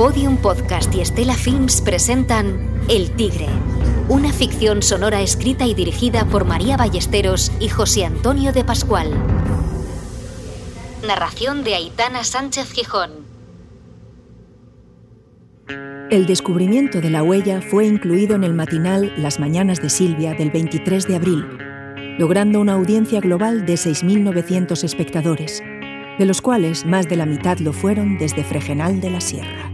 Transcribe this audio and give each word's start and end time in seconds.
Podium 0.00 0.38
Podcast 0.38 0.94
y 0.94 1.02
Estela 1.02 1.34
Films 1.34 1.82
presentan 1.82 2.58
El 2.88 3.10
Tigre, 3.10 3.48
una 4.08 4.32
ficción 4.32 4.80
sonora 4.80 5.20
escrita 5.20 5.66
y 5.66 5.74
dirigida 5.74 6.24
por 6.24 6.46
María 6.46 6.78
Ballesteros 6.78 7.52
y 7.60 7.68
José 7.68 8.06
Antonio 8.06 8.54
de 8.54 8.64
Pascual. 8.64 9.10
Narración 11.06 11.64
de 11.64 11.74
Aitana 11.74 12.24
Sánchez 12.24 12.72
Gijón. 12.72 13.10
El 16.08 16.24
descubrimiento 16.24 17.02
de 17.02 17.10
la 17.10 17.22
huella 17.22 17.60
fue 17.60 17.84
incluido 17.84 18.36
en 18.36 18.44
el 18.44 18.54
matinal 18.54 19.12
Las 19.18 19.38
Mañanas 19.38 19.82
de 19.82 19.90
Silvia 19.90 20.32
del 20.32 20.50
23 20.50 21.08
de 21.08 21.16
abril, 21.16 21.46
logrando 22.18 22.58
una 22.58 22.72
audiencia 22.72 23.20
global 23.20 23.66
de 23.66 23.74
6.900 23.74 24.82
espectadores, 24.82 25.62
de 26.18 26.24
los 26.24 26.40
cuales 26.40 26.86
más 26.86 27.06
de 27.06 27.16
la 27.16 27.26
mitad 27.26 27.58
lo 27.58 27.74
fueron 27.74 28.16
desde 28.16 28.44
Fregenal 28.44 29.02
de 29.02 29.10
la 29.10 29.20
Sierra. 29.20 29.69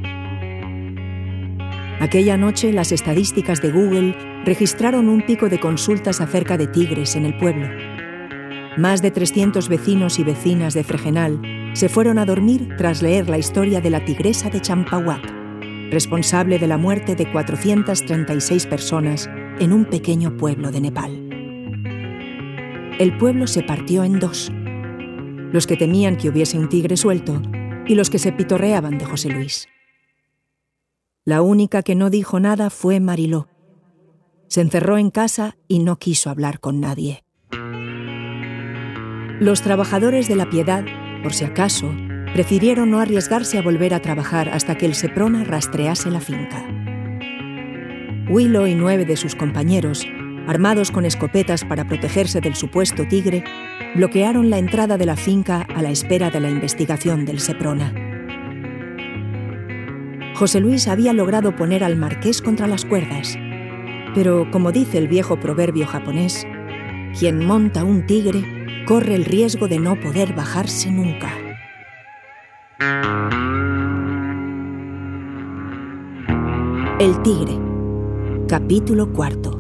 Aquella 1.98 2.36
noche 2.36 2.73
las 2.73 2.92
estadísticas 2.92 3.62
de 3.62 3.70
Google 3.70 4.14
registraron 4.45 5.09
un 5.09 5.24
pico 5.24 5.48
de 5.48 5.59
consultas 5.59 6.20
acerca 6.20 6.59
de 6.59 6.66
tigres 6.66 7.16
en 7.16 7.24
el 7.24 7.36
pueblo. 7.38 7.66
Más 8.77 9.00
de 9.00 9.10
300 9.10 9.70
vecinos 9.70 10.19
y 10.19 10.24
vecinas 10.24 10.74
de 10.74 10.84
Fregenal 10.84 11.41
se 11.72 11.88
fueron 11.88 12.19
a 12.19 12.27
dormir 12.27 12.69
tras 12.77 13.00
leer 13.00 13.30
la 13.30 13.38
historia 13.38 13.80
de 13.80 13.88
la 13.88 14.05
tigresa 14.05 14.50
de 14.50 14.60
Champawat, 14.60 15.22
responsable 15.91 16.59
de 16.59 16.66
la 16.66 16.77
muerte 16.77 17.16
de 17.16 17.30
436 17.32 18.66
personas 18.66 19.30
en 19.58 19.72
un 19.72 19.86
pequeño 19.86 20.36
pueblo 20.36 20.70
de 20.70 20.80
Nepal. 20.83 21.12
El 22.98 23.16
pueblo 23.16 23.47
se 23.47 23.62
partió 23.62 24.05
en 24.05 24.20
dos. 24.20 24.52
Los 25.50 25.66
que 25.66 25.78
temían 25.78 26.16
que 26.16 26.28
hubiese 26.28 26.58
un 26.58 26.69
tigre 26.69 26.98
suelto 26.98 27.41
y 27.86 27.94
los 27.94 28.10
que 28.10 28.19
se 28.19 28.33
pitorreaban 28.33 28.98
de 28.98 29.06
José 29.06 29.30
Luis. 29.30 29.66
La 31.27 31.42
única 31.42 31.82
que 31.82 31.96
no 31.96 32.08
dijo 32.08 32.38
nada 32.38 32.70
fue 32.70 33.00
Mariló. 33.00 33.48
Se 34.46 34.60
encerró 34.60 34.96
en 34.96 35.10
casa 35.10 35.56
y 35.66 35.80
no 35.80 35.98
quiso 35.98 36.30
hablar 36.30 36.60
con 36.60 36.80
nadie. 36.80 37.24
Los 39.41 39.60
trabajadores 39.60 40.28
de 40.28 40.36
la 40.36 40.48
piedad, 40.48 40.84
por 41.24 41.34
si 41.34 41.44
acaso, 41.44 41.91
prefirieron 42.32 42.92
no 42.92 43.00
arriesgarse 43.00 43.58
a 43.58 43.62
volver 43.62 43.92
a 43.92 44.00
trabajar 44.00 44.50
hasta 44.50 44.78
que 44.78 44.86
el 44.86 44.94
Seprona 44.94 45.42
rastrease 45.42 46.12
la 46.12 46.20
finca. 46.20 46.64
Willow 48.30 48.69
y 48.69 48.77
nueve 48.77 49.04
de 49.04 49.16
sus 49.16 49.34
compañeros, 49.34 50.06
armados 50.47 50.92
con 50.92 51.04
escopetas 51.04 51.64
para 51.64 51.88
protegerse 51.88 52.41
del 52.41 52.54
supuesto 52.54 53.04
tigre, 53.08 53.42
bloquearon 53.97 54.48
la 54.48 54.58
entrada 54.58 54.97
de 54.97 55.06
la 55.06 55.16
finca 55.16 55.66
a 55.74 55.82
la 55.82 55.91
espera 55.91 56.30
de 56.30 56.38
la 56.38 56.50
investigación 56.50 57.24
del 57.24 57.41
Seprona. 57.41 58.06
José 60.37 60.61
Luis 60.61 60.87
había 60.87 61.15
logrado 61.15 61.56
poner 61.56 61.83
al 61.83 61.97
marqués 61.97 62.42
contra 62.42 62.67
las 62.67 62.84
cuerdas, 62.84 63.39
pero 64.15 64.47
como 64.51 64.70
dice 64.70 64.98
el 64.98 65.09
viejo 65.09 65.41
proverbio 65.41 65.87
japonés, 65.87 66.47
quien 67.19 67.43
monta 67.43 67.84
un 67.84 68.05
tigre 68.05 68.84
corre 68.87 69.15
el 69.15 69.25
riesgo 69.25 69.67
de 69.67 69.78
no 69.78 69.98
poder 69.98 70.34
bajarse 70.34 70.91
nunca. 70.91 71.33
El 77.00 77.23
tigre. 77.23 77.59
Capítulo 78.47 79.11
cuarto. 79.15 79.56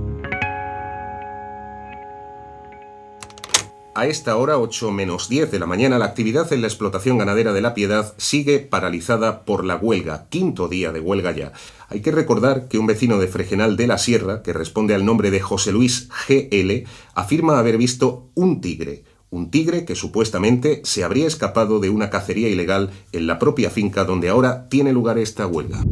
A 3.96 4.04
esta 4.04 4.36
hora, 4.36 4.58
8 4.58 4.90
menos 4.90 5.30
10 5.30 5.50
de 5.50 5.58
la 5.58 5.64
mañana, 5.64 5.98
la 5.98 6.04
actividad 6.04 6.52
en 6.52 6.60
la 6.60 6.66
explotación 6.66 7.16
ganadera 7.16 7.54
de 7.54 7.62
La 7.62 7.72
Piedad 7.72 8.12
sigue 8.18 8.58
paralizada 8.58 9.46
por 9.46 9.64
la 9.64 9.76
huelga, 9.76 10.26
quinto 10.28 10.68
día 10.68 10.92
de 10.92 11.00
huelga 11.00 11.32
ya. 11.32 11.52
Hay 11.88 12.02
que 12.02 12.12
recordar 12.12 12.68
que 12.68 12.76
un 12.76 12.86
vecino 12.86 13.16
de 13.16 13.26
Fregenal 13.26 13.78
de 13.78 13.86
la 13.86 13.96
Sierra, 13.96 14.42
que 14.42 14.52
responde 14.52 14.94
al 14.94 15.06
nombre 15.06 15.30
de 15.30 15.40
José 15.40 15.72
Luis 15.72 16.10
GL, 16.28 16.86
afirma 17.14 17.58
haber 17.58 17.78
visto 17.78 18.28
un 18.34 18.60
tigre, 18.60 19.04
un 19.30 19.50
tigre 19.50 19.86
que 19.86 19.94
supuestamente 19.94 20.82
se 20.84 21.02
habría 21.02 21.26
escapado 21.26 21.80
de 21.80 21.88
una 21.88 22.10
cacería 22.10 22.50
ilegal 22.50 22.90
en 23.12 23.26
la 23.26 23.38
propia 23.38 23.70
finca 23.70 24.04
donde 24.04 24.28
ahora 24.28 24.68
tiene 24.68 24.92
lugar 24.92 25.16
esta 25.16 25.46
huelga. 25.46 25.82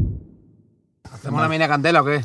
¿Hacemos 1.10 1.38
una 1.38 1.48
mina 1.48 1.68
candela 1.68 2.02
o 2.02 2.04
qué? 2.04 2.22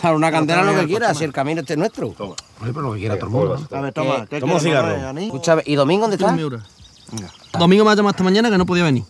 Claro, 0.00 0.16
una 0.16 0.30
candela 0.30 0.62
lo 0.62 0.78
que 0.80 0.86
quieras, 0.86 1.18
si 1.18 1.24
el 1.24 1.32
camino 1.32 1.60
este 1.60 1.74
es 1.74 1.78
nuestro. 1.78 2.14
Oye, 2.18 2.34
pero 2.60 2.80
lo 2.82 2.92
que 2.94 3.00
quiera 3.00 3.16
todo 3.16 3.26
el 3.26 3.32
mundo. 3.32 3.68
A 3.70 3.80
ver, 3.80 3.92
toma. 3.92 4.26
¿qué 4.26 4.40
Toma 4.40 4.58
cigarro. 4.60 5.18
Escúchame, 5.18 5.62
¿y 5.66 5.74
Domingo 5.74 6.08
dónde 6.08 6.16
está? 6.16 6.36
Domingo 7.58 7.84
me 7.84 7.90
ha 7.90 7.94
llamado 7.94 8.10
esta 8.10 8.24
mañana 8.24 8.50
que 8.50 8.58
no 8.58 8.66
podía 8.66 8.84
venir. 8.84 9.04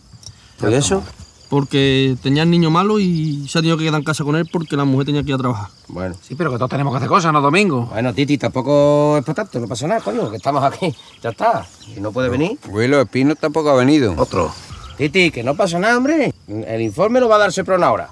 ¿Por 0.59 0.73
eso? 0.73 1.03
Porque 1.49 2.15
tenía 2.21 2.43
el 2.43 2.51
niño 2.51 2.69
malo 2.69 2.99
y 2.99 3.47
se 3.47 3.57
ha 3.57 3.61
tenido 3.61 3.75
que 3.77 3.85
quedar 3.85 3.99
en 3.99 4.03
casa 4.03 4.23
con 4.23 4.35
él 4.35 4.47
porque 4.51 4.75
la 4.75 4.85
mujer 4.85 5.07
tenía 5.07 5.23
que 5.23 5.29
ir 5.29 5.35
a 5.35 5.37
trabajar. 5.39 5.69
Bueno. 5.87 6.15
Sí, 6.21 6.35
pero 6.35 6.51
que 6.51 6.57
todos 6.57 6.69
tenemos 6.69 6.93
que 6.93 6.97
hacer 6.97 7.09
cosas, 7.09 7.33
¿no, 7.33 7.41
Domingo? 7.41 7.87
Bueno, 7.87 8.13
Titi, 8.13 8.37
tampoco 8.37 9.17
es 9.17 9.25
para 9.25 9.35
tanto, 9.35 9.59
no 9.59 9.67
pasa 9.67 9.87
nada, 9.87 10.01
coño, 10.01 10.29
que 10.29 10.37
estamos 10.37 10.63
aquí. 10.63 10.93
Ya 11.23 11.31
está. 11.31 11.65
Si 11.65 11.99
no 11.99 12.11
puede 12.11 12.29
venir. 12.29 12.59
Abuelo, 12.65 13.01
Espino 13.01 13.35
tampoco 13.35 13.71
ha 13.71 13.75
venido. 13.75 14.13
Otro. 14.15 14.53
Titi, 14.97 15.31
que 15.31 15.43
no 15.43 15.55
pasa 15.55 15.79
nada, 15.79 15.97
hombre. 15.97 16.33
El 16.47 16.81
informe 16.81 17.19
lo 17.19 17.27
va 17.27 17.37
a 17.37 17.39
dar 17.39 17.53
Seprona 17.53 17.87
ahora. 17.87 18.09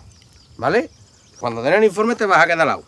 ¿Vale? 0.58 0.90
Cuando 1.40 1.62
den 1.62 1.74
el 1.76 1.84
informe 1.84 2.16
te 2.16 2.26
vas 2.26 2.40
a 2.40 2.46
quedar 2.46 2.62
al 2.62 2.68
lado. 2.68 2.84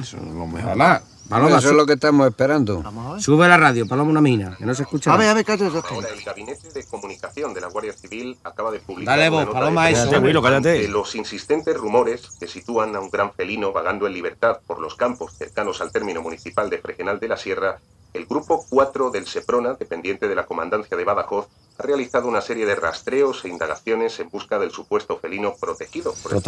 Eso 0.00 0.16
es 0.16 0.22
lo 0.22 0.46
mejor. 0.46 0.70
Además, 0.70 1.02
Paloma, 1.28 1.58
Eso 1.58 1.70
es 1.70 1.76
lo 1.76 1.86
que 1.86 1.94
estamos 1.94 2.26
esperando. 2.26 2.82
sube 3.18 3.48
la 3.48 3.56
radio, 3.56 3.86
Paloma 3.86 4.10
una 4.10 4.20
mina, 4.20 4.54
que 4.58 4.66
no 4.66 4.74
se 4.74 4.82
escucha. 4.82 5.14
A 5.14 5.16
ver, 5.16 5.28
a 5.28 5.34
ver, 5.34 5.44
cállate. 5.44 5.78
Ahora, 5.88 6.08
el 6.14 6.22
Gabinete 6.22 6.70
de 6.72 6.84
Comunicación 6.84 7.54
de 7.54 7.60
la 7.62 7.68
Guardia 7.68 7.92
Civil 7.94 8.36
acaba 8.44 8.70
de 8.70 8.80
publicar 8.80 9.16
Dale 9.16 9.30
una 9.30 9.44
vos, 9.46 9.54
Paloma, 9.54 9.88
eso. 9.88 10.10
Cállate, 10.10 10.88
los 10.88 11.14
insistentes 11.14 11.76
rumores 11.76 12.36
que 12.38 12.46
sitúan 12.46 12.94
a 12.96 13.00
un 13.00 13.08
gran 13.08 13.32
felino 13.32 13.72
vagando 13.72 14.06
en 14.06 14.12
libertad 14.12 14.58
por 14.66 14.78
los 14.78 14.94
campos 14.94 15.32
cercanos 15.38 15.80
al 15.80 15.90
término 15.90 16.20
municipal 16.20 16.68
de 16.68 16.78
Fregenal 16.78 17.18
de 17.18 17.28
la 17.28 17.36
Sierra, 17.36 17.78
el 18.14 18.26
Grupo 18.26 18.64
4 18.68 19.10
del 19.10 19.26
Seprona, 19.26 19.74
dependiente 19.74 20.28
de 20.28 20.34
la 20.34 20.46
Comandancia 20.46 20.96
de 20.96 21.04
Badajoz, 21.04 21.48
ha 21.78 21.82
realizado 21.82 22.28
una 22.28 22.42
serie 22.42 22.66
de 22.66 22.74
rastreos 22.74 23.44
e 23.44 23.48
indagaciones 23.48 24.20
en 24.20 24.28
busca 24.28 24.58
del 24.58 24.70
supuesto 24.70 25.18
felino 25.18 25.54
protegido. 25.54 26.14
por 26.22 26.32
el 26.32 26.42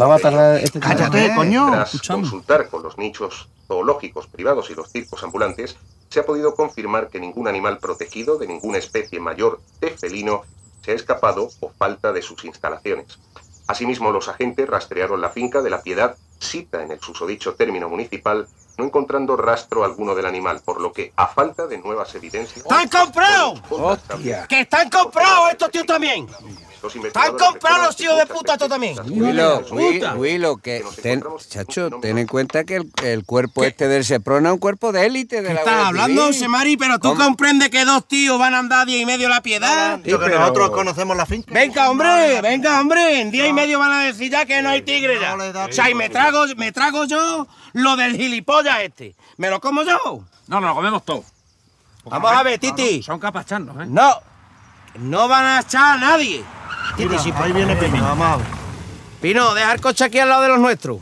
este 0.63 0.79
Cállate, 0.79 1.33
coño. 1.35 1.71
Tras 1.71 2.01
consultar 2.07 2.69
con 2.69 2.83
los 2.83 2.97
nichos 2.97 3.49
zoológicos 3.67 4.27
privados 4.27 4.69
y 4.69 4.75
los 4.75 4.91
circos 4.91 5.23
ambulantes, 5.23 5.77
se 6.09 6.19
ha 6.19 6.25
podido 6.25 6.53
confirmar 6.53 7.09
que 7.09 7.19
ningún 7.19 7.47
animal 7.47 7.79
protegido 7.79 8.37
de 8.37 8.47
ninguna 8.47 8.77
especie 8.77 9.19
mayor 9.19 9.59
de 9.81 9.89
felino 9.89 10.43
se 10.83 10.91
ha 10.91 10.95
escapado 10.95 11.49
o 11.61 11.69
falta 11.69 12.13
de 12.13 12.21
sus 12.21 12.45
instalaciones. 12.45 13.17
Asimismo, 13.67 14.11
los 14.11 14.27
agentes 14.27 14.69
rastrearon 14.69 15.19
la 15.19 15.31
finca 15.31 15.63
de 15.63 15.71
la 15.71 15.81
Piedad, 15.81 16.15
cita 16.39 16.83
en 16.83 16.91
el 16.91 16.99
susodicho 16.99 17.55
término 17.55 17.89
municipal, 17.89 18.47
no 18.77 18.85
encontrando 18.85 19.37
rastro 19.37 19.83
alguno 19.83 20.15
del 20.15 20.25
animal, 20.25 20.61
por 20.63 20.81
lo 20.81 20.91
que, 20.91 21.13
a 21.15 21.27
falta 21.27 21.67
de 21.67 21.77
nuevas 21.77 22.13
evidencias... 22.15 22.57
¡Están 22.57 22.89
comprados! 22.89 23.61
¡Hostia! 23.69 24.45
¡Que 24.47 24.61
están 24.61 24.89
comprados 24.89 25.51
estos 25.51 25.71
tíos 25.71 25.85
también! 25.85 26.27
¡Están 27.03 27.35
comprados 27.35 27.85
los 27.87 27.95
tíos 27.95 28.15
de 28.17 28.27
puta 28.27 28.53
estos 28.53 28.69
también! 28.69 28.95
Willow, 29.09 29.63
Willow, 30.17 30.57
que 30.57 30.83
ten, 31.01 31.23
chacho, 31.49 31.89
ten 32.01 32.19
en 32.19 32.27
cuenta 32.27 32.63
que 32.63 32.75
el, 32.75 32.91
el 33.03 33.25
cuerpo 33.25 33.63
este 33.63 33.87
del 33.87 34.05
Seprona 34.05 34.49
es 34.49 34.53
un 34.53 34.59
cuerpo 34.59 34.91
de 34.91 35.05
élite 35.05 35.41
de 35.41 35.47
¿Qué 35.47 35.53
la 35.55 35.59
estás 35.61 35.73
Guardia 35.73 35.87
hablando, 35.87 36.21
Civil. 36.27 36.39
Semari? 36.39 36.77
Pero 36.77 36.99
tú 36.99 37.15
comprendes 37.15 37.69
que 37.69 37.85
dos 37.85 38.07
tíos 38.07 38.37
van 38.37 38.53
a 38.53 38.59
andar 38.59 38.81
a 38.81 38.85
día 38.85 38.99
y 38.99 39.05
medio 39.05 39.29
la 39.29 39.41
piedad. 39.41 39.99
Yo 40.03 40.19
que 40.19 40.29
nosotros 40.29 40.69
conocemos 40.71 41.17
la 41.17 41.25
finca. 41.25 41.51
Venga, 41.51 41.89
hombre, 41.89 42.41
venga, 42.41 42.79
hombre. 42.79 43.21
En 43.21 43.31
día 43.31 43.47
y 43.47 43.53
medio 43.53 43.79
van 43.79 43.91
a 43.91 44.01
decir 44.01 44.31
ya 44.31 44.45
que 44.45 44.61
no 44.61 44.69
hay 44.69 44.83
tigre 44.83 45.19
ya. 45.19 45.35
O 45.35 45.71
sea, 45.71 45.89
y 45.89 45.95
me 45.95 46.09
trago, 46.09 46.45
me 46.55 46.71
trago 46.71 47.05
yo 47.05 47.47
lo 47.75 47.95
del 47.95 48.15
gilipollas 48.17 48.79
este. 48.81 49.15
¿Me 49.37 49.49
lo 49.49 49.59
como 49.61 49.83
yo? 49.83 50.23
No, 50.47 50.59
no, 50.61 50.67
lo 50.67 50.75
comemos 50.75 51.03
todo. 51.05 51.23
Vamos 52.05 52.31
a 52.31 52.43
ver, 52.43 52.59
Titi. 52.59 53.01
Son 53.03 53.19
capacharnos, 53.19 53.75
¿eh? 53.81 53.85
No, 53.87 54.13
no 54.99 55.27
van 55.27 55.45
a 55.45 55.59
echar 55.61 55.97
a 55.97 55.99
nadie. 55.99 56.43
Titi, 56.95 57.09
Mira, 57.09 57.21
si 57.21 57.31
ahí 57.31 57.51
viene 57.51 57.75
Pino, 57.75 58.01
vamos 58.03 58.27
a 58.27 58.37
ver. 58.37 58.45
Pino, 59.21 59.53
deja 59.53 59.73
el 59.73 59.81
coche 59.81 60.03
aquí 60.03 60.19
al 60.19 60.29
lado 60.29 60.43
de 60.43 60.49
los 60.49 60.59
nuestros. 60.59 60.99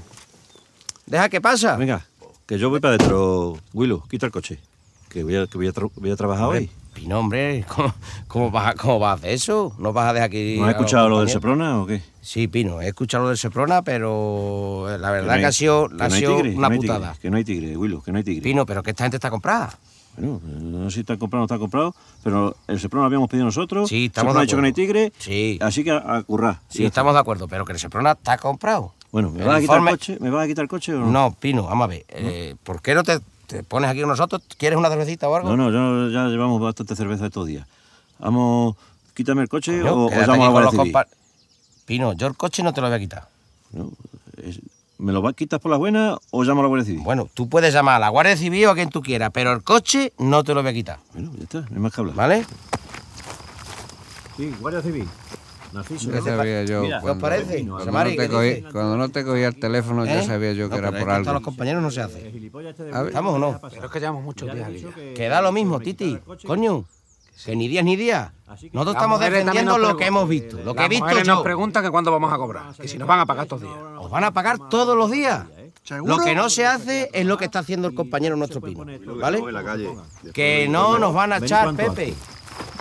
Deja 1.05 1.27
que 1.29 1.41
pasa. 1.41 1.75
Venga, 1.75 2.05
que 2.45 2.57
yo 2.57 2.69
voy 2.69 2.79
para 2.79 2.95
adentro. 2.95 3.57
Willow, 3.73 4.07
quita 4.07 4.25
el 4.25 4.31
coche. 4.31 4.59
Que 5.09 5.23
voy 5.23 5.35
a, 5.35 5.45
que 5.47 5.57
voy 5.57 5.67
a, 5.67 5.73
tra- 5.73 5.91
voy 5.95 6.11
a 6.11 6.15
trabajar 6.15 6.45
Hombre, 6.45 6.59
hoy. 6.59 6.71
Pino, 7.03 7.19
hombre, 7.19 7.65
¿cómo, 7.67 7.93
cómo 8.29 8.49
vas, 8.49 8.75
¿cómo 8.75 8.97
vas 8.97 9.19
hacer 9.19 9.31
eso? 9.31 9.75
¿No 9.77 9.91
vas 9.91 10.07
a 10.09 10.13
dejar 10.13 10.27
aquí...? 10.29 10.55
¿No 10.57 10.63
has 10.65 10.71
escuchado 10.71 11.09
lo 11.09 11.19
del? 11.19 11.27
Seprona 11.27 11.81
o 11.81 11.85
qué? 11.85 12.01
Sí, 12.21 12.47
Pino, 12.47 12.79
he 12.81 12.87
escuchado 12.87 13.23
lo 13.23 13.29
del 13.29 13.37
Seprona, 13.37 13.81
pero 13.81 14.85
la 14.97 15.11
verdad 15.11 15.27
no 15.27 15.33
hay- 15.33 15.39
que 15.41 15.45
ha 15.47 15.51
sido, 15.51 15.89
que 15.89 16.01
ha 16.01 16.07
no 16.07 16.15
sido 16.15 16.35
tigre, 16.37 16.51
que 16.51 16.57
una 16.57 16.69
no 16.69 16.75
putada. 16.77 16.99
tigre, 17.11 17.19
que 17.21 17.29
no 17.29 17.35
hay 17.37 17.43
tigre, 17.43 17.75
Willow, 17.77 18.01
que 18.01 18.11
no 18.13 18.17
hay 18.19 18.23
tigre. 18.23 18.41
Pino, 18.41 18.65
pero 18.65 18.81
que 18.83 18.91
esta 18.91 19.03
gente 19.03 19.17
está 19.17 19.29
comprada. 19.29 19.77
Bueno, 20.15 20.39
no 20.45 20.89
sé 20.89 20.93
si 20.93 20.99
está 21.01 21.17
comprado 21.17 21.41
o 21.43 21.43
no 21.43 21.45
está 21.53 21.59
comprado, 21.59 21.93
pero 22.23 22.55
el 22.69 22.79
Seprona 22.79 23.01
lo 23.01 23.07
habíamos 23.07 23.29
pedido 23.29 23.47
nosotros. 23.47 23.89
Sí, 23.89 24.05
estamos 24.05 24.33
de 24.33 24.39
ha 24.39 24.43
dicho 24.43 24.55
que 24.55 24.61
no 24.61 24.65
hay 24.67 24.71
acuerdo. 24.71 24.93
tigre. 24.93 25.13
Sí. 25.17 25.59
Así 25.61 25.83
que 25.83 25.91
a, 25.91 26.15
a 26.15 26.23
currar. 26.23 26.61
Sí, 26.69 26.85
estamos 26.85 27.13
de 27.15 27.19
acuerdo, 27.19 27.49
pero 27.49 27.65
que 27.65 27.73
el 27.73 27.79
Seprona 27.79 28.11
está 28.13 28.37
comprado. 28.37 28.93
Bueno, 29.11 29.29
¿me 29.29 29.43
vas, 29.43 29.57
a 29.57 29.59
quitar 29.59 29.79
el 29.81 29.89
coche? 29.89 30.17
¿Me 30.21 30.29
vas 30.29 30.45
a 30.45 30.47
quitar 30.47 30.63
el 30.63 30.69
coche 30.69 30.93
o 30.93 30.99
no? 31.01 31.11
No, 31.11 31.35
Pino, 31.37 31.63
vamos 31.63 31.83
a 31.83 31.87
ver. 31.87 32.05
eh, 32.07 32.55
¿Por 32.63 32.81
qué 32.81 32.95
no 32.95 33.03
te, 33.03 33.19
te 33.53 33.63
pones 33.63 33.89
aquí 33.89 33.99
con 34.01 34.09
nosotros? 34.09 34.41
¿Quieres 34.57 34.77
una 34.77 34.89
cervecita 34.89 35.29
o 35.29 35.35
algo? 35.35 35.55
No, 35.55 35.69
no, 35.69 36.07
ya, 36.09 36.13
ya 36.13 36.27
llevamos 36.27 36.59
bastante 36.61 36.95
cerveza 36.95 37.25
estos 37.25 37.47
días. 37.47 37.67
Vamos, 38.19 38.75
quítame 39.13 39.41
el 39.41 39.49
coche 39.49 39.79
Coño, 39.81 39.93
o, 39.93 40.05
o 40.05 40.09
quédate 40.09 40.27
llamo 40.31 40.57
a 40.57 40.61
la 40.61 41.07
Pino, 41.85 42.13
yo 42.13 42.27
el 42.27 42.35
coche 42.35 42.63
no 42.63 42.73
te 42.73 42.81
lo 42.81 42.87
voy 42.87 42.95
a 42.95 42.99
quitar. 42.99 43.27
No, 43.71 43.91
es- 44.41 44.59
¿Me 44.99 45.11
lo 45.11 45.21
vas 45.21 45.31
a 45.31 45.35
quitar 45.35 45.59
por 45.59 45.69
la 45.69 45.75
buena 45.77 46.17
o 46.31 46.43
llamo 46.43 46.61
a 46.61 46.63
la 46.63 46.67
Guardia 46.69 46.85
Civil? 46.85 47.01
Bueno, 47.03 47.27
tú 47.33 47.49
puedes 47.49 47.73
llamar 47.73 47.95
a 47.95 47.99
la 47.99 48.09
Guardia 48.09 48.37
Civil 48.37 48.65
o 48.67 48.71
a 48.71 48.75
quien 48.75 48.89
tú 48.89 49.01
quieras, 49.01 49.31
pero 49.33 49.51
el 49.51 49.61
coche 49.63 50.13
no 50.17 50.43
te 50.45 50.53
lo 50.53 50.61
voy 50.61 50.71
a 50.71 50.73
quitar. 50.73 50.99
Bueno, 51.13 51.31
ya 51.37 51.43
está, 51.43 51.59
no 51.61 51.67
hay 51.75 51.79
más 51.79 51.93
que 51.93 51.99
hablar. 52.01 52.15
¿Vale? 52.15 52.45
Sí, 54.37 54.53
Guardia 54.61 54.81
Civil. 54.81 55.07
Narciso. 55.73 56.11
Ya 56.11 56.21
sabía 56.21 56.63
yo. 56.63 56.81
¿Qué 56.83 56.93
os 56.93 57.01
cuando, 57.01 57.21
parece? 57.21 57.65
cuando 57.65 57.85
Samari, 57.85 58.11
no 58.11 58.21
¿qué 58.21 58.27
te 58.29 58.33
cogí- 58.33 58.55
dices? 58.55 58.71
cuando 58.71 58.97
no 58.97 59.09
te 59.09 59.23
cogía 59.25 59.47
el 59.47 59.59
teléfono, 59.59 60.05
ya 60.05 60.23
sabía 60.23 60.53
yo 60.53 60.69
que 60.69 60.79
No, 60.79 60.87
era 60.87 60.99
por 60.99 61.09
algo. 61.09 61.33
los 61.33 61.41
compañeros 61.41 61.81
no 61.81 61.91
se 61.91 62.01
hace. 62.01 62.31
Ver, 62.31 63.07
¿Estamos 63.07 63.33
o 63.35 63.39
no? 63.39 63.59
Pero 63.71 63.85
es 63.85 63.91
que 63.91 63.99
llevamos 63.99 64.23
muchos 64.23 64.53
días 64.53 64.67
aquí. 64.67 64.85
Que 65.15 65.27
da 65.27 65.41
lo 65.41 65.51
mismo, 65.51 65.79
Titi. 65.79 66.17
Coño, 66.45 66.85
que 67.45 67.55
ni 67.55 67.67
días 67.67 67.83
ni 67.83 67.95
días. 67.95 68.31
Nosotros 68.71 68.95
estamos 68.95 69.19
defendiendo 69.19 69.77
lo 69.79 69.97
que 69.97 70.05
hemos 70.05 70.29
visto. 70.29 70.57
Lo 70.63 70.75
que 70.75 70.85
he 70.85 70.89
visto 70.89 71.09
yo. 71.09 71.23
nos 71.23 71.41
preguntan 71.43 71.83
que 71.83 71.89
cuándo 71.89 72.11
vamos 72.11 72.31
a 72.31 72.37
cobrar. 72.37 72.73
Que 72.75 72.87
si 72.87 72.97
nos 72.97 73.07
van 73.07 73.19
a 73.21 73.25
pagar 73.25 73.43
estos 73.45 73.61
días. 73.61 73.73
Os 73.99 74.09
van 74.11 74.23
a 74.23 74.31
pagar 74.31 74.57
todos 74.69 74.95
los 74.95 75.09
días. 75.11 75.45
¿Seguro? 75.83 76.15
Lo 76.17 76.23
que 76.23 76.33
no 76.33 76.49
se 76.49 76.65
hace 76.65 77.09
es 77.11 77.25
lo 77.25 77.35
que 77.37 77.43
está 77.45 77.59
haciendo 77.59 77.89
el 77.89 77.93
compañero 77.95 78.37
nuestro 78.37 78.61
pino. 78.61 78.85
¿Vale? 79.19 79.41
Que 80.33 80.67
no 80.69 80.97
nos 80.97 81.13
van 81.13 81.33
a 81.33 81.37
echar, 81.37 81.75
Pepe. 81.75 82.13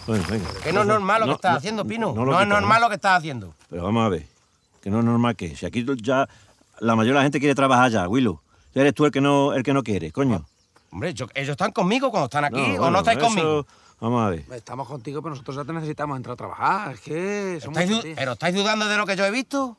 Bueno, 0.07 0.25
venga. 0.29 0.49
Que 0.63 0.73
no 0.73 0.81
es 0.83 0.87
normal 0.87 1.21
lo 1.21 1.27
que 1.27 1.31
No, 1.31 1.35
estás 1.37 1.53
no, 1.53 1.59
haciendo, 1.59 1.85
Pino. 1.87 2.13
no 2.15 2.41
es 2.41 2.47
normal 2.49 2.81
¿no? 2.81 2.87
lo 2.87 2.89
que 2.89 2.97
estás 2.97 3.19
haciendo. 3.19 3.55
Pero 3.71 3.85
vamos 3.85 4.05
a 4.05 4.09
ver, 4.09 4.27
que 4.81 4.91
no 4.91 4.99
es 4.99 5.05
normal 5.05 5.37
que. 5.37 5.55
Si 5.57 5.65
aquí 5.67 5.85
ya 6.03 6.29
la 6.81 6.97
mayoría 6.97 7.13
de 7.15 7.19
la 7.21 7.23
gente 7.23 7.39
quiere 7.39 7.55
trabajar 7.55 7.91
ya, 7.91 8.09
Willow. 8.09 8.41
Ya 8.75 8.81
eres 8.83 8.95
tú 8.95 9.05
el 9.05 9.13
que 9.13 9.21
no, 9.21 9.53
el 9.53 9.63
que 9.63 9.73
no 9.73 9.83
quiere, 9.83 10.11
coño. 10.11 10.45
Hombre, 10.91 11.15
yo- 11.15 11.29
ellos 11.35 11.51
están 11.51 11.73
conmigo 11.73 12.11
cuando 12.11 12.25
están 12.27 12.45
aquí 12.45 12.61
o 12.61 12.79
bueno, 12.79 12.91
no 12.91 12.99
estáis 12.99 13.19
eso- 13.19 13.27
conmigo. 13.29 13.67
Vamos 14.01 14.27
a 14.27 14.31
ver. 14.31 14.45
Estamos 14.53 14.89
contigo, 14.89 15.23
pero 15.23 15.31
nosotros 15.31 15.55
ya 15.57 15.65
te 15.65 15.73
necesitamos 15.73 16.17
entrar 16.17 16.33
a 16.35 16.37
trabajar. 16.37 16.93
Es 16.95 17.01
que 17.01 17.59
somos 17.63 17.79
¿Estáis. 17.81 18.15
¿Pero 18.17 18.33
estáis 18.33 18.55
dudando 18.57 18.89
de 18.89 18.97
lo 18.97 19.07
que 19.07 19.15
yo 19.15 19.25
he 19.25 19.31
visto? 19.31 19.77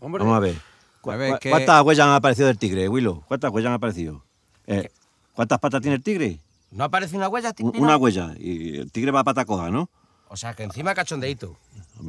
Hombre, 0.00 0.24
Vamos 0.24 0.36
a 0.36 0.40
ver. 0.40 0.56
¿Cu- 1.00 1.12
A 1.12 1.16
ver, 1.16 1.32
cu- 1.34 1.38
que- 1.38 1.50
¿Cuántas 1.50 1.82
huellas 1.84 2.06
han 2.08 2.14
aparecido 2.14 2.48
del 2.48 2.58
tigre, 2.58 2.88
Willow? 2.88 3.22
¿Cuántas 3.28 3.52
huellas 3.52 3.68
han 3.68 3.74
aparecido? 3.74 4.24
Eh, 4.66 4.90
¿Cuántas 5.34 5.58
patas 5.60 5.80
tiene 5.80 5.96
el 5.96 6.02
tigre? 6.02 6.40
¿No 6.72 6.84
aparece 6.84 7.16
una 7.16 7.28
huella, 7.28 7.52
Pino? 7.52 7.70
Una 7.76 7.96
huella. 7.96 8.34
Y 8.38 8.78
el 8.78 8.90
tigre 8.90 9.10
va 9.10 9.20
a 9.20 9.24
pata 9.24 9.44
coja, 9.44 9.70
¿no? 9.70 9.90
O 10.32 10.36
sea, 10.36 10.54
que 10.54 10.62
encima 10.62 10.90
a 10.90 10.94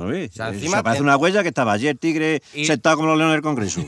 ver. 0.05 0.31
sea, 0.31 0.47
Eh, 0.49 0.53
encima 0.53 0.71
se 0.71 0.77
aparece 0.77 0.99
te- 0.99 1.03
una 1.03 1.17
huella 1.17 1.41
que 1.43 1.49
estaba 1.49 1.73
el 1.89 1.99
tigre 1.99 2.41
Y- 2.53 2.65
sentado 2.65 2.95
como 2.95 3.09
los 3.09 3.17
leones 3.17 3.35
del 3.35 3.41
Congreso. 3.43 3.83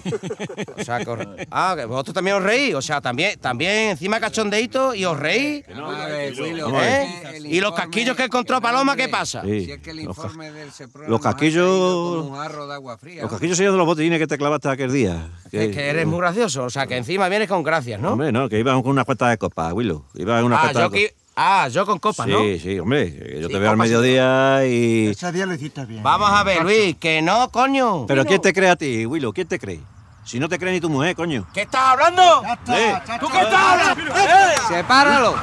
O 0.77 0.83
sea, 0.83 0.99
que 1.03 1.09
os- 1.09 1.25
Ah, 1.49 1.73
que 1.77 1.85
vosotros 1.85 2.13
también 2.13 2.35
os 2.35 2.43
reís. 2.43 2.75
O 2.75 2.81
sea, 2.81 2.99
también, 2.99 3.39
también 3.39 3.91
encima 3.91 4.19
cachondeíto 4.19 4.93
y 4.93 5.05
os 5.05 5.17
reís. 5.17 5.63
Willow, 5.67 6.77
¿Eh? 6.79 7.07
el 7.35 7.45
¿Y 7.47 7.59
los 7.61 7.73
casquillos 7.73 8.15
que 8.17 8.25
encontró 8.25 8.59
Paloma, 8.61 8.95
qué 8.97 9.07
pasa? 9.07 9.41
Sí. 9.43 9.65
Si 9.65 9.71
es 9.71 9.79
que 9.79 9.91
el 9.91 10.03
Los 10.03 10.15
ca- 10.17 10.23
informe 10.23 10.51
del 10.51 10.71
Seprona 10.71 11.07
los 11.09 11.21
casquillos- 11.21 12.25
un 12.27 12.35
jarro 12.35 12.67
de 12.67 12.73
agua 12.73 12.97
fría. 12.97 13.21
Los 13.21 13.31
casquillos 13.31 13.55
serían 13.57 13.73
de 13.73 13.77
los 13.77 13.87
botellines 13.87 14.19
que 14.19 14.27
te 14.27 14.37
clavaste 14.37 14.67
aquel 14.69 14.91
día. 14.91 15.29
Que, 15.49 15.71
que 15.71 15.87
eres 15.89 16.05
muy 16.05 16.19
gracioso. 16.19 16.65
O 16.65 16.69
sea, 16.69 16.85
que 16.87 16.97
encima 16.97 17.29
vienes 17.29 17.47
con 17.47 17.63
gracias, 17.63 17.99
¿no? 18.01 18.11
Hombre, 18.11 18.31
no, 18.33 18.49
que 18.49 18.59
iban 18.59 18.81
con 18.81 18.91
unas 18.91 19.05
cuantas 19.05 19.29
de 19.29 19.37
copas, 19.37 19.71
Willow. 19.73 20.03
Iban 20.15 20.43
unas 20.43 20.59
ah, 20.59 20.61
cuantas 20.63 20.83
yo 20.83 20.89
de 20.89 21.07
copas. 21.09 21.24
Ah, 21.35 21.67
yo 21.69 21.85
con 21.85 21.99
copas, 21.99 22.25
sí, 22.25 22.31
¿no? 22.31 22.39
sí, 22.61 22.79
hombre. 22.79 23.11
que 23.13 23.41
Yo 23.41 23.47
Sí, 23.47 23.53
te 23.53 23.59
veo 23.59 23.71
al 23.71 23.77
mediodía 23.77 24.65
y. 24.65 25.07
Ese 25.07 25.31
día 25.31 25.45
lo 25.45 25.53
hiciste 25.53 25.85
bien. 25.85 26.03
Vamos 26.03 26.29
a 26.31 26.43
ver, 26.43 26.63
Luis, 26.63 26.95
que 26.97 27.21
no, 27.21 27.49
coño. 27.51 28.05
Pero 28.07 28.25
¿quién 28.25 28.41
te 28.41 28.53
cree 28.53 28.69
a 28.69 28.75
ti, 28.75 29.05
Willow? 29.05 29.33
¿Quién 29.33 29.47
te 29.47 29.59
cree? 29.59 29.79
Si 30.23 30.39
no 30.39 30.49
te 30.49 30.57
cree 30.57 30.73
ni 30.73 30.81
tu 30.81 30.89
mujer, 30.89 31.15
coño. 31.15 31.45
¿Qué 31.53 31.61
estás 31.61 31.81
hablando? 31.83 32.41
Ya 32.41 32.53
está, 32.53 32.79
Eh. 32.81 33.01
ya 33.07 33.19
¿Tú 33.19 33.27
qué 33.29 33.41
estás 33.41 33.61
hablando? 33.61 34.15
¡Eh! 34.15 34.55
¡Sepáralo! 34.69 35.35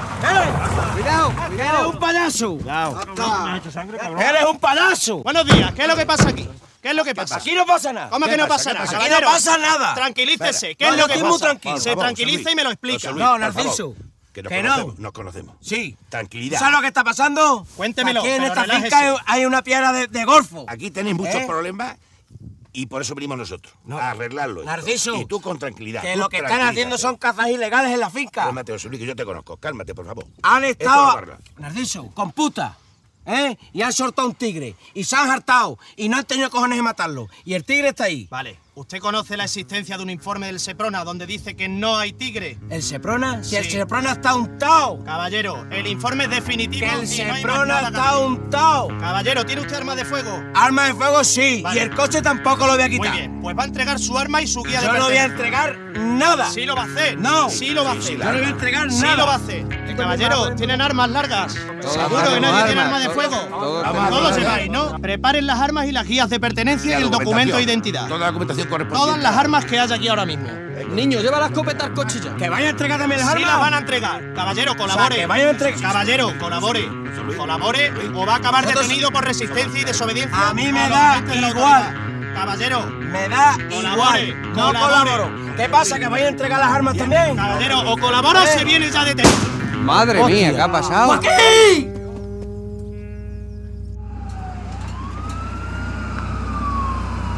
Cuidado, 0.94 1.31
¡Eres 1.31 1.49
cuidado. 1.49 1.89
un 1.91 1.99
payaso! 2.00 2.59
¡Eres 4.19 4.45
un 4.50 4.59
payaso! 4.59 5.19
Buenos 5.23 5.47
días, 5.47 5.73
¿qué 5.73 5.83
es 5.83 5.88
lo 5.88 5.97
que 5.97 6.05
pasa 6.06 6.29
aquí? 6.31 6.49
¿Qué 6.83 6.88
es 6.91 6.95
lo 6.97 7.05
que 7.05 7.15
pasa? 7.15 7.37
Aquí 7.37 7.55
no 7.55 7.65
pasa 7.65 7.93
nada. 7.93 8.11
¿Cómo 8.11 8.27
que 8.27 8.37
no 8.37 8.49
pasa 8.49 8.73
nada? 8.73 8.85
Aquí 8.99 9.09
no 9.09 9.21
pasa 9.25 9.56
nada. 9.59 9.95
Tranquilícese, 9.95 10.75
¿qué 10.75 10.85
No, 10.87 10.91
es 10.95 10.97
lo 11.00 11.06
que 11.06 11.12
estoy 11.12 11.23
pasa? 11.23 11.31
muy 11.31 11.38
tranquilo. 11.38 11.79
Se 11.79 11.95
tranquiliza 11.97 12.50
y 12.50 12.55
me 12.56 12.65
lo 12.65 12.71
explica. 12.71 13.12
No, 13.12 13.38
Narciso. 13.38 13.95
Que 14.32 14.43
nos 14.43 14.50
Que 14.50 14.62
conocemos, 14.62 14.94
no. 14.99 15.02
nos 15.02 15.12
conocemos. 15.12 15.56
Sí. 15.61 15.96
Tranquilidad. 16.08 16.58
¿Sabes 16.58 16.75
lo 16.75 16.81
que 16.81 16.87
está 16.88 17.05
pasando? 17.05 17.67
Cuéntemelo, 17.76 18.20
Aquí 18.20 18.31
en 18.31 18.43
esta 18.44 18.62
relájese. 18.62 18.84
finca 18.87 18.99
hay, 18.99 19.17
hay 19.26 19.44
una 19.44 19.62
piedra 19.62 19.93
de, 19.93 20.06
de 20.06 20.25
golfo. 20.25 20.64
Aquí 20.69 20.90
tenéis 20.90 21.17
muchos 21.17 21.34
¿Eh? 21.34 21.44
problemas 21.46 21.96
y 22.73 22.87
por 22.87 23.02
eso 23.02 23.14
venimos 23.14 23.37
nosotros. 23.37 23.75
No. 23.84 23.99
A 23.99 24.12
arreglarlo. 24.12 24.61
esto. 24.61 24.70
Narciso. 24.73 25.17
Y 25.20 25.26
tú 25.26 25.40
con 25.43 25.58
tranquilidad. 25.58 26.00
Que 26.00 26.17
lo 26.17 26.29
que 26.31 26.38
están 26.38 26.62
haciendo 26.62 26.96
son 26.96 27.17
cazas 27.17 27.49
ilegales 27.49 27.93
en 27.93 28.00
la 28.00 28.08
finca. 28.08 28.44
Cálmate, 28.44 28.73
José 28.73 28.88
Luis, 28.88 29.00
que 29.00 29.06
yo 29.06 29.14
te 29.14 29.25
conozco. 29.26 29.58
Cálmate, 29.58 29.94
por 29.94 30.06
favor. 30.06 30.26
Han 30.43 30.64
estado. 30.64 31.37
Narciso, 31.58 32.11
con 32.14 32.32
puta. 32.32 32.78
¿Eh? 33.26 33.56
Y 33.75 33.82
han 33.82 33.93
soltado 33.93 34.26
un 34.28 34.35
tigre. 34.35 34.75
Y 34.94 35.05
se 35.05 35.14
han 35.14 35.31
hartado. 35.31 35.78
Y 35.96 36.08
no 36.08 36.17
han 36.17 36.25
tenido 36.25 36.49
cojones 36.50 36.78
de 36.78 36.82
matarlo. 36.82 37.28
Y 37.44 37.52
el 37.55 37.64
tigre 37.64 37.88
está 37.88 38.05
ahí. 38.05 38.26
Vale, 38.31 38.58
¿usted 38.75 38.99
conoce 39.01 39.37
la 39.37 39.45
existencia 39.45 39.97
de 39.97 40.03
un 40.03 40.11
informe 40.11 40.47
del 40.47 40.59
Seprona 40.59 41.05
donde 41.05 41.27
dice 41.27 41.55
que 41.55 41.69
no 41.69 41.99
hay 41.99 42.13
tigre? 42.13 42.59
¿El 42.71 42.83
Seprona? 42.83 43.43
Si 43.45 43.57
el 43.57 43.65
Sí. 43.65 43.73
Seprona 43.73 44.13
está 44.13 44.35
untado. 44.35 45.03
Caballero, 45.05 45.67
el 45.71 45.87
informe 45.87 46.25
es 46.25 46.31
definitivo 46.31 46.87
Que 46.87 47.01
el 47.01 47.07
Seprona 47.07 47.81
está 47.89 48.19
untado. 48.19 48.89
Caballero, 48.99 49.45
¿tiene 49.45 49.61
usted 49.63 49.77
arma 49.77 49.95
de 49.95 50.05
fuego? 50.05 50.43
Arma 50.55 50.87
de 50.87 50.95
fuego 50.95 51.23
sí. 51.25 51.61
Vale. 51.63 51.81
Y 51.81 51.83
el 51.83 51.95
coche 51.95 52.23
tampoco 52.23 52.67
lo 52.67 52.73
voy 52.75 52.83
a 52.83 52.89
Muy 52.89 52.97
quitar. 52.99 53.13
bien, 53.17 53.41
pues 53.41 53.57
va 53.57 53.63
a 53.63 53.67
entregar 53.67 53.99
su 53.99 54.17
arma 54.17 54.41
y 54.43 54.47
su 54.47 54.63
guía 54.63 54.81
de 54.81 54.87
Yo 54.87 54.93
no 54.95 55.05
voy 55.05 55.17
a 55.17 55.25
entregar 55.25 55.77
nada. 56.19 56.50
Sí 56.50 56.64
lo 56.67 56.75
va 56.76 56.82
a 56.82 56.87
hacer. 56.87 57.19
No. 57.19 57.49
Sí 57.50 57.70
lo 57.70 57.85
va 57.85 57.91
a 57.91 57.94
hacer. 57.94 58.19
No 58.19 58.32
voy 58.32 58.41
a 58.44 58.49
entregar 58.49 58.91
Sí 58.91 59.00
nada. 59.03 59.17
lo 59.17 59.26
va 59.26 59.32
a 59.35 59.37
hacer. 59.37 59.67
Caballero, 59.97 60.55
¿tienen 60.55 60.81
armas 60.81 61.11
largas? 61.11 61.53
Seguro 61.53 62.32
que 62.32 62.41
nadie 62.41 62.64
tiene 62.64 62.81
armas, 62.81 62.85
arma 62.87 62.99
de 63.00 63.11
fuego. 63.11 63.37
todos 64.09 64.37
lleváis, 64.37 64.70
¿no? 64.70 64.99
Preparen 65.00 65.47
las 65.47 65.61
armas 65.61 65.87
y 65.87 65.93
las 65.93 66.06
guías 66.06 66.31
de 66.31 66.41
pertenencia 66.41 66.99
y 66.99 67.03
el 67.03 67.11
documento 67.11 67.56
de 67.56 67.62
identidad. 67.62 68.06
Toda 68.06 68.19
la 68.20 68.26
documentación 68.26 68.69
correspondiente. 68.69 69.11
Todas 69.11 69.23
las 69.23 69.37
armas 69.37 69.64
que 69.67 69.79
hay 69.79 69.93
aquí 69.93 70.09
ahora 70.09 70.25
mismo. 70.26 70.49
Niño, 70.93 71.20
lleva 71.20 71.38
la 71.38 71.47
escopeta 71.47 71.87
al 71.87 71.94
coche 71.94 72.20
ya. 72.23 72.35
Que 72.37 72.49
vaya 72.49 72.67
a 72.67 72.70
entregar 72.70 72.99
también 72.99 73.20
las 73.20 73.29
Sí 73.31 73.35
armas. 73.37 73.50
las 73.53 73.61
van 73.61 73.75
a 73.75 73.79
entregar. 73.79 74.35
Caballero, 74.35 74.76
colabore. 74.76 75.17
que 75.17 75.26
vayan 75.26 75.49
a 75.49 75.50
entregar- 75.53 75.81
Caballero, 75.81 76.38
colabore. 76.38 76.88
Colabore 77.37 77.93
o 78.14 78.26
va 78.26 78.35
a 78.35 78.37
acabar 78.37 78.67
detenido 78.67 79.11
por 79.11 79.25
resistencia 79.25 79.81
y 79.81 79.85
desobediencia. 79.85 80.49
A 80.50 80.55
mí 80.55 80.70
me 80.73 80.88
da 80.88 81.23
igual. 81.35 82.12
Caballero, 82.34 82.87
Me 82.87 83.29
da 83.29 83.56
Colabore, 83.70 84.29
igual. 84.29 84.52
No 84.56 84.67
colaboro. 84.73 85.31
¿Qué 85.56 85.69
pasa? 85.69 85.99
¿Que 85.99 86.08
vaya 86.08 86.26
a 86.26 86.29
entregar 86.29 86.58
las 86.58 86.70
armas 86.73 86.96
también? 86.96 87.37
caballero, 87.37 87.81
o 87.93 87.96
colabora 87.99 88.43
o 88.43 88.46
se 88.46 88.64
viene 88.64 88.90
ya 88.90 89.05
detenido. 89.05 89.34
Madre 89.82 90.25
mía, 90.25 90.52
¿qué 90.52 90.61
ha 90.61 90.70
pasado? 90.70 91.06
¡Joaquín! 91.08 91.93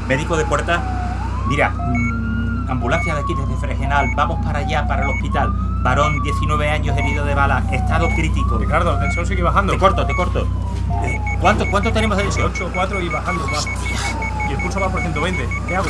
Médico 0.07 0.37
de 0.37 0.45
puerta, 0.45 0.83
mira, 1.49 1.71
mm, 1.71 2.71
ambulancia 2.71 3.15
de 3.15 3.21
aquí 3.23 3.35
desde 3.35 3.57
Fregenal, 3.57 4.11
vamos 4.15 4.45
para 4.45 4.59
allá, 4.59 4.87
para 4.87 5.05
el 5.05 5.09
hospital. 5.11 5.51
Varón, 5.83 6.23
19 6.23 6.71
años, 6.71 6.97
herido 6.97 7.25
de 7.25 7.35
bala, 7.35 7.63
estado 7.73 8.09
crítico. 8.11 8.59
Ricardo, 8.59 8.93
la 8.95 9.01
tensión 9.01 9.27
sigue 9.27 9.43
bajando. 9.43 9.73
Te 9.73 9.79
corto, 9.79 10.07
te 10.07 10.15
corto. 10.15 10.47
Eh, 11.05 11.21
¿Cuánto, 11.41 11.67
cuánto 11.71 11.93
tenemos 11.93 12.17
de 12.17 12.25
tensión? 12.25 12.51
8, 12.55 12.71
4 12.73 13.01
y 13.01 13.09
bajando. 13.09 13.45
Y 14.55 14.57
el 14.57 14.63
pulso 14.63 14.81
va 14.81 14.89
por 14.89 15.01
120. 15.01 15.49
¿Qué 15.67 15.77
hago? 15.77 15.89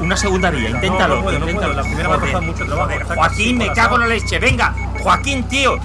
Una 0.00 0.16
segunda 0.16 0.50
vía, 0.50 0.70
inténtalo. 0.70 1.16
no 1.16 1.22
puedo, 1.22 1.38
no 1.38 1.48
inténtalo. 1.48 1.72
puedo, 1.72 1.82
la 1.82 1.82
primera 1.82 2.08
Joder, 2.08 2.20
costado 2.20 2.42
mucho 2.42 2.66
trabajo, 2.66 2.90
joder, 2.90 3.04
Joaquín, 3.16 3.58
me 3.58 3.72
cago 3.72 3.94
en 3.96 4.00
la 4.02 4.06
leche. 4.08 4.38
Venga, 4.38 4.74
Joaquín, 5.02 5.44
tío. 5.44 5.76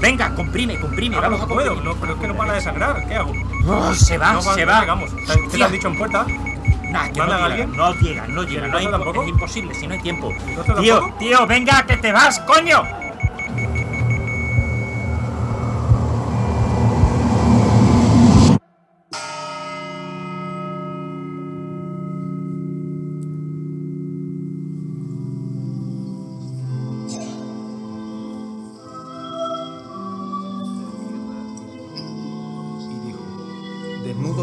Venga, 0.00 0.34
comprime, 0.34 0.78
comprime. 0.78 1.16
Ah, 1.16 1.20
vamos 1.22 1.40
no 1.40 1.44
a 1.46 1.48
puedo, 1.48 1.74
no, 1.80 1.94
pero 1.96 2.14
es 2.14 2.20
que 2.20 2.28
no 2.28 2.36
para 2.36 2.52
de 2.54 2.60
sangrar. 2.60 3.04
¿Qué 3.06 3.14
hago? 3.16 3.32
No, 3.64 3.94
se 3.94 4.18
va, 4.18 4.32
No, 4.34 4.42
se 4.42 4.64
no 4.64 4.72
va. 4.72 4.80
llegamos. 4.80 5.10
¿Qué 5.50 5.58
te 5.58 5.64
han 5.64 5.72
dicho 5.72 5.88
en 5.88 5.98
puerta? 5.98 6.24
Nah, 6.90 7.08
que 7.08 7.18
no 7.20 7.26
¿Mandan 7.26 7.30
a 7.30 7.48
llega, 7.48 7.62
alguien? 7.64 7.72
no 7.76 7.92
llega, 7.94 8.26
no 8.28 8.42
llega, 8.42 8.66
no 8.68 8.76
hay, 8.78 8.86
es 8.86 9.28
imposible 9.28 9.74
si 9.74 9.86
no 9.86 9.94
hay 9.94 10.00
tiempo. 10.00 10.30
¿Helicóptero 10.30 10.80
Tío, 10.80 11.14
tío, 11.18 11.46
venga, 11.46 11.84
que 11.86 11.96
te 11.96 12.12
vas, 12.12 12.38
coño. 12.40 12.82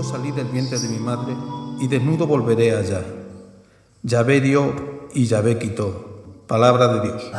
Salí 0.03 0.32
del 0.32 0.48
vientre 0.48 0.79
de 0.79 0.89
mi 0.89 1.00
madre 1.00 1.36
y 1.79 1.88
desnudo 1.88 2.27
volveré 2.27 2.75
allá. 2.75 3.03
Yahvé 4.03 4.41
dio 4.41 5.10
y 5.13 5.25
Yahvé 5.25 5.58
quitó. 5.58 6.44
Palabra 6.48 6.88
de 6.94 7.01
Dios. 7.01 7.32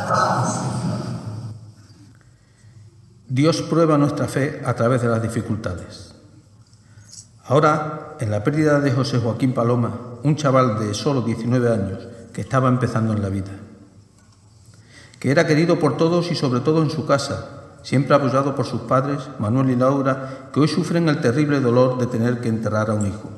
Dios 3.27 3.61
prueba 3.63 3.97
nuestra 3.97 4.27
fe 4.27 4.61
a 4.65 4.73
través 4.73 5.01
de 5.01 5.07
las 5.07 5.21
dificultades. 5.21 6.15
Ahora, 7.45 8.15
en 8.19 8.31
la 8.31 8.43
pérdida 8.43 8.79
de 8.79 8.91
José 8.91 9.19
Joaquín 9.19 9.53
Paloma, 9.53 9.99
un 10.23 10.35
chaval 10.35 10.79
de 10.79 10.93
solo 10.93 11.21
19 11.21 11.73
años 11.73 12.07
que 12.33 12.41
estaba 12.41 12.69
empezando 12.69 13.13
en 13.13 13.21
la 13.21 13.29
vida, 13.29 13.51
que 15.19 15.31
era 15.31 15.47
querido 15.47 15.79
por 15.79 15.97
todos 15.97 16.31
y 16.31 16.35
sobre 16.35 16.61
todo 16.61 16.81
en 16.81 16.89
su 16.89 17.05
casa, 17.05 17.60
siempre 17.83 18.15
apoyado 18.15 18.55
por 18.55 18.65
sus 18.65 18.81
padres, 18.81 19.19
Manuel 19.39 19.71
y 19.71 19.75
Laura, 19.75 20.49
que 20.53 20.59
hoy 20.59 20.67
sufren 20.67 21.09
el 21.09 21.21
terrible 21.21 21.59
dolor 21.59 21.97
de 21.97 22.07
tener 22.07 22.39
que 22.39 22.49
enterrar 22.49 22.89
a 22.89 22.93
un 22.93 23.07
hijo. 23.07 23.29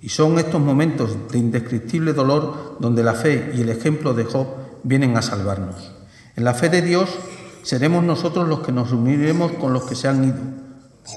Y 0.00 0.08
son 0.08 0.38
estos 0.38 0.60
momentos 0.60 1.16
de 1.30 1.38
indescriptible 1.38 2.12
dolor 2.12 2.76
donde 2.80 3.04
la 3.04 3.14
fe 3.14 3.52
y 3.54 3.60
el 3.60 3.68
ejemplo 3.68 4.14
de 4.14 4.24
Job 4.24 4.46
vienen 4.82 5.16
a 5.16 5.22
salvarnos. 5.22 5.92
En 6.34 6.44
la 6.44 6.54
fe 6.54 6.68
de 6.68 6.82
Dios 6.82 7.08
seremos 7.62 8.02
nosotros 8.02 8.48
los 8.48 8.60
que 8.60 8.72
nos 8.72 8.92
uniremos 8.92 9.52
con 9.52 9.72
los 9.72 9.84
que 9.84 9.94
se 9.94 10.08
han 10.08 10.24
ido, 10.24 10.40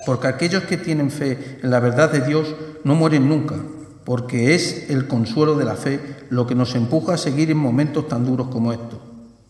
porque 0.05 0.27
aquellos 0.27 0.63
que 0.63 0.77
tienen 0.77 1.09
fe 1.09 1.59
en 1.63 1.71
la 1.71 1.79
verdad 1.79 2.11
de 2.11 2.21
Dios 2.21 2.53
no 2.83 2.93
mueren 2.93 3.27
nunca, 3.27 3.55
porque 4.03 4.53
es 4.53 4.89
el 4.91 5.07
consuelo 5.07 5.55
de 5.55 5.65
la 5.65 5.75
fe 5.75 5.99
lo 6.29 6.45
que 6.45 6.53
nos 6.53 6.75
empuja 6.75 7.15
a 7.15 7.17
seguir 7.17 7.49
en 7.49 7.57
momentos 7.57 8.07
tan 8.07 8.23
duros 8.23 8.49
como 8.49 8.71
estos. 8.71 8.99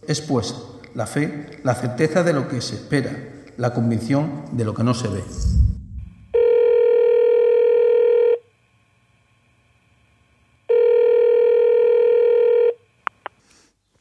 Es 0.08 0.22
pues 0.22 0.56
la 0.96 1.06
fe, 1.06 1.60
la 1.64 1.76
certeza 1.76 2.24
de 2.24 2.32
lo 2.32 2.48
que 2.48 2.62
se 2.62 2.76
espera, 2.76 3.12
la 3.58 3.74
convicción 3.74 4.46
de 4.54 4.64
lo 4.64 4.74
que 4.74 4.84
no 4.84 4.94
se 4.94 5.10
ve. 5.10 5.24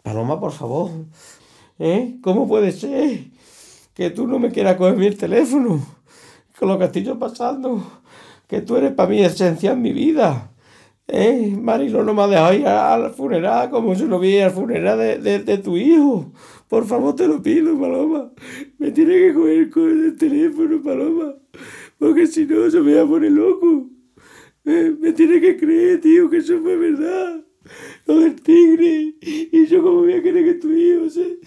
Paloma, 0.03 0.39
por 0.39 0.53
favor. 0.53 0.91
¿Eh? 1.81 2.19
¿Cómo 2.23 2.47
puede 2.47 2.71
ser 2.71 3.25
que 3.93 4.11
tú 4.11 4.29
no 4.29 4.39
me 4.39 4.53
quieras 4.53 4.77
coger 4.77 5.03
el 5.03 5.19
teléfono? 5.19 5.85
Con 6.57 6.69
lo 6.69 6.79
que 6.79 6.85
estoy 6.85 7.03
yo 7.03 7.19
pasando. 7.19 8.03
Que 8.47 8.61
tú 8.61 8.77
eres 8.77 8.93
para 8.93 9.09
mí 9.09 9.21
esencia 9.21 9.73
en 9.73 9.83
mi 9.83 9.93
vida. 9.93 10.51
¿Eh? 11.07 11.55
Marilo 11.61 12.03
no 12.03 12.15
me 12.15 12.23
ha 12.23 12.27
dejado 12.27 12.55
ir 12.55 12.67
al 12.67 13.13
funeral 13.13 13.71
como 13.71 13.95
si 13.95 14.05
no 14.05 14.19
vi 14.19 14.39
al 14.39 14.51
funeral 14.51 14.99
de, 15.23 15.39
de, 15.41 15.59
tu 15.59 15.77
hijo. 15.77 16.33
Por 16.69 16.87
favor, 16.87 17.15
te 17.15 17.29
lo 17.29 17.43
pido, 17.43 17.79
Paloma. 17.79 18.33
Me 18.79 18.91
tiene 18.91 19.15
que 19.15 19.35
coger 19.35 19.71
con 19.71 19.91
el 19.91 20.17
teléfono, 20.17 20.83
Paloma. 20.83 21.35
Porque 21.99 22.27
si 22.27 22.47
no, 22.47 22.71
se 22.71 22.81
me 22.81 22.95
va 22.95 23.03
a 23.03 23.07
poner 23.07 23.33
loco. 23.33 23.91
¿Eh? 24.65 24.95
Me 24.99 25.13
tiene 25.13 25.41
que 25.41 25.57
creer, 25.57 26.01
tío, 26.01 26.31
que 26.31 26.39
eso 26.39 26.59
fue 26.61 26.77
verdad 26.77 27.45
lo 28.07 28.21
del 28.21 28.41
tigre. 28.41 29.15
Y 29.21 29.67
yo 29.67 29.83
como 29.83 30.03
voy 30.03 30.15
a 30.15 30.23
querer 30.23 30.45
que 30.45 30.55
tu 30.55 30.71
hijo 30.71 31.09
se, 31.09 31.39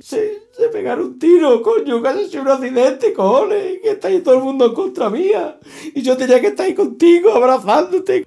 se, 0.00 0.48
se 0.50 0.68
pegara 0.68 1.02
un 1.02 1.18
tiro, 1.18 1.62
coño, 1.62 2.02
ha 2.04 2.14
sido 2.24 2.42
un 2.42 2.48
accidente, 2.48 3.12
cojones, 3.12 3.80
que 3.82 3.90
está 3.90 4.08
ahí 4.08 4.20
todo 4.20 4.36
el 4.36 4.44
mundo 4.44 4.66
en 4.66 4.74
contra 4.74 5.10
mía. 5.10 5.58
Y 5.94 6.02
yo 6.02 6.16
tenía 6.16 6.40
que 6.40 6.48
estar 6.48 6.66
ahí 6.66 6.74
contigo, 6.74 7.30
abrazándote. 7.32 8.26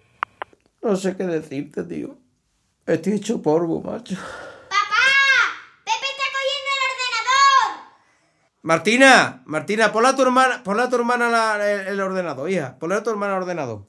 No 0.85 0.95
sé 0.95 1.17
qué 1.17 1.23
decirte, 1.25 1.83
tío. 1.83 2.15
Estoy 2.85 3.13
hecho 3.13 3.41
polvo, 3.41 3.81
macho. 3.81 4.13
¡Papá! 4.13 5.05
¡Pepe 5.83 6.05
está 6.11 6.25
cogiendo 6.35 6.69
el 6.75 6.83
ordenador! 6.91 7.89
Martina, 8.61 9.43
Martina, 9.47 9.91
ponle 9.91 10.09
a 10.09 10.15
tu 10.15 10.21
hermana, 10.21 10.61
ponle 10.63 10.83
a 10.83 10.89
tu 10.89 10.97
hermana 10.97 11.55
el, 11.55 11.87
el, 11.87 11.99
ordenador, 11.99 12.51
hija. 12.51 12.77
Ponle 12.77 12.97
a 12.97 13.01
tu 13.01 13.09
hermana 13.09 13.35
el 13.35 13.41
ordenador. 13.41 13.87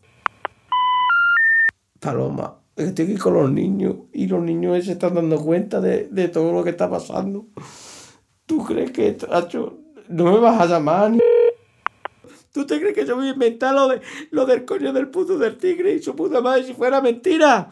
Paloma, 2.00 2.60
estoy 2.74 3.04
aquí 3.04 3.16
con 3.16 3.34
los 3.34 3.50
niños 3.50 3.96
y 4.14 4.26
los 4.26 4.40
niños 4.40 4.82
se 4.82 4.92
están 4.92 5.16
dando 5.16 5.38
cuenta 5.44 5.82
de, 5.82 6.08
de 6.10 6.28
todo 6.28 6.50
lo 6.50 6.64
que 6.64 6.70
está 6.70 6.88
pasando. 6.88 7.44
¿Tú 8.46 8.64
crees 8.64 8.90
que, 8.92 9.12
tacho, 9.12 9.80
no 10.08 10.32
me 10.32 10.38
vas 10.38 10.62
a 10.62 10.64
llamar 10.64 11.10
ni... 11.10 11.20
¿Tú 12.56 12.64
te 12.64 12.80
crees 12.80 12.94
que 12.94 13.04
yo 13.04 13.16
voy 13.16 13.28
a 13.28 13.32
inventar 13.32 13.74
lo, 13.74 13.86
de, 13.86 14.00
lo 14.30 14.46
del 14.46 14.64
coño 14.64 14.90
del 14.90 15.08
puto 15.08 15.36
del 15.36 15.58
tigre 15.58 15.92
y 15.92 16.02
su 16.02 16.16
puta 16.16 16.40
madre 16.40 16.64
si 16.64 16.72
fuera 16.72 17.02
mentira? 17.02 17.68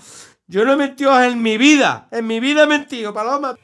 Yo 0.46 0.62
no 0.66 0.74
he 0.74 0.76
mentido 0.76 1.18
en 1.22 1.40
mi 1.40 1.56
vida. 1.56 2.06
En 2.10 2.26
mi 2.26 2.38
vida 2.38 2.64
he 2.64 2.66
mentido, 2.66 3.14
Paloma. 3.14 3.56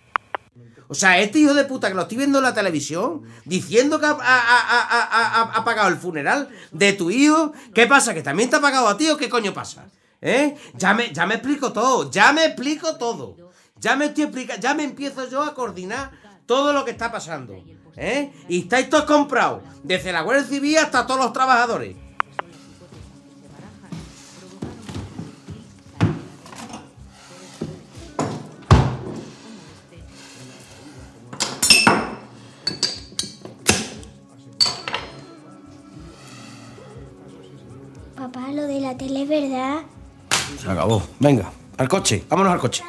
O 0.89 0.95
sea, 0.95 1.19
este 1.19 1.41
hijo 1.41 1.53
de 1.53 1.65
puta 1.65 1.89
que 1.89 1.95
lo 1.95 2.01
estoy 2.01 2.17
viendo 2.17 2.39
en 2.39 2.45
la 2.45 2.55
televisión, 2.55 3.25
diciendo 3.45 4.01
que 4.01 4.07
ha, 4.07 5.63
pagado 5.63 5.89
el 5.89 5.97
funeral 5.97 6.49
de 6.73 6.95
tu 6.95 7.11
hijo, 7.11 7.53
¿qué 7.75 7.87
pasa? 7.87 8.15
¿Que 8.15 8.23
también 8.23 8.49
te 8.49 8.57
ha 8.57 8.63
pagado 8.63 8.89
a 8.89 8.97
ti 8.97 9.11
o 9.11 9.19
qué 9.19 9.29
coño 9.29 9.53
pasa? 9.53 9.91
¿Eh? 10.23 10.57
Ya 10.79 10.95
me, 10.95 11.13
ya 11.13 11.27
me 11.27 11.35
explico 11.35 11.71
todo, 11.71 12.11
ya 12.11 12.33
me 12.33 12.47
explico 12.47 12.97
todo. 12.97 13.37
Ya 13.77 13.95
me 13.95 14.07
estoy 14.07 14.25
explicando, 14.25 14.63
ya 14.63 14.73
me 14.73 14.85
empiezo 14.85 15.29
yo 15.29 15.43
a 15.43 15.53
coordinar 15.53 16.13
todo 16.47 16.73
lo 16.73 16.83
que 16.87 16.93
está 16.93 17.13
pasando. 17.13 17.63
¿Eh? 17.97 18.33
Y 18.49 18.61
estáis 18.61 18.89
todos 18.89 19.05
comprados, 19.05 19.63
desde 19.83 20.13
la 20.13 20.23
Guardia 20.23 20.45
Civil 20.45 20.79
hasta 20.79 21.07
todos 21.07 21.21
los 21.21 21.33
trabajadores. 21.33 21.97
Papá, 38.17 38.49
lo 38.53 38.67
de 38.67 38.81
la 38.81 38.97
tele 38.97 39.23
es 39.23 39.29
verdad. 39.29 39.83
Se 40.63 40.71
acabó. 40.71 41.03
Venga, 41.19 41.51
al 41.79 41.89
coche. 41.89 42.25
Vámonos 42.29 42.53
al 42.53 42.61
coche. 42.61 42.85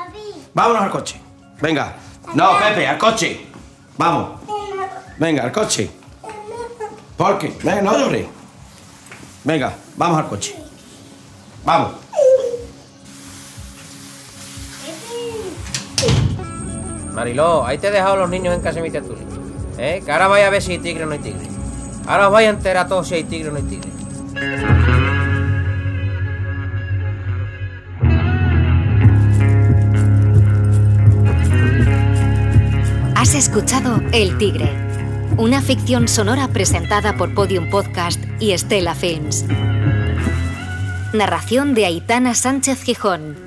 Vámonos 0.53 0.83
al 0.83 0.91
coche. 0.91 1.21
Venga. 1.61 1.95
No, 2.35 2.57
Pepe, 2.59 2.87
al 2.87 2.97
coche. 2.97 3.47
Vamos. 3.97 4.40
Venga, 5.21 5.43
al 5.43 5.51
coche. 5.51 5.87
¿Por 7.15 7.37
qué? 7.37 7.55
Venga, 7.61 7.83
no 7.83 7.95
llores. 7.95 8.25
Venga, 9.43 9.71
vamos 9.95 10.17
al 10.17 10.27
coche. 10.27 10.55
Vamos. 11.63 11.91
Mariló, 17.13 17.63
ahí 17.63 17.77
te 17.77 17.89
he 17.89 17.91
dejado 17.91 18.15
los 18.15 18.31
niños 18.31 18.55
en 18.55 18.61
casa 18.61 18.77
de 18.77 18.81
mi 18.81 18.89
tía 18.89 19.03
Tuli. 19.03 19.21
¿Eh? 19.77 20.01
Que 20.03 20.11
ahora 20.11 20.25
vaya 20.25 20.47
a 20.47 20.49
ver 20.49 20.63
si 20.63 20.71
hay 20.71 20.79
tigre 20.79 21.03
o 21.03 21.05
no 21.05 21.11
hay 21.11 21.19
tigre. 21.19 21.47
Ahora 22.07 22.25
os 22.25 22.33
vais 22.33 22.47
a 22.47 22.49
enterar 22.49 22.87
todos 22.87 23.07
si 23.07 23.13
hay 23.13 23.23
tigre 23.23 23.49
o 23.49 23.51
no 23.51 23.59
hay 23.59 23.63
tigre. 23.65 23.91
Has 33.15 33.35
escuchado 33.35 34.01
El 34.11 34.35
Tigre, 34.39 34.90
una 35.37 35.61
ficción 35.61 36.07
sonora 36.07 36.47
presentada 36.49 37.15
por 37.17 37.33
Podium 37.33 37.69
Podcast 37.69 38.19
y 38.39 38.51
Estela 38.51 38.95
Films. 38.95 39.45
Narración 41.13 41.73
de 41.73 41.85
Aitana 41.85 42.35
Sánchez 42.35 42.83
Gijón. 42.83 43.37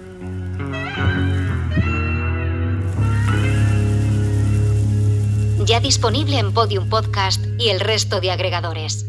Ya 5.65 5.81
disponible 5.81 6.39
en 6.39 6.53
Podium 6.53 6.89
Podcast 6.89 7.45
y 7.59 7.69
el 7.71 7.81
resto 7.81 8.21
de 8.21 8.31
agregadores. 8.31 9.07